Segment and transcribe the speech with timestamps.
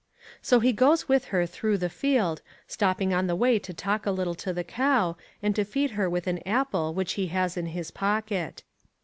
[0.41, 4.11] So he goes with her through the field, stopping on the way to talk a
[4.11, 7.67] little to the cow, and to feed her with an apple which he has in
[7.67, 8.63] his pocket.